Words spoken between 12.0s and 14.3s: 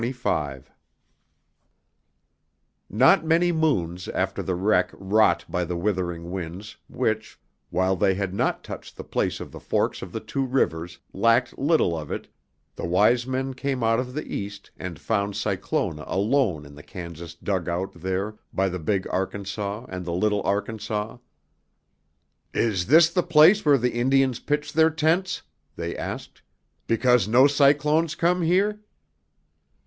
it, the Wise Men came out of the